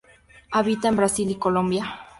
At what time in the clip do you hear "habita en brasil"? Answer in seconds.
0.51-1.29